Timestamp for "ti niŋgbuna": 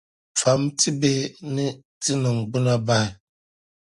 2.01-2.73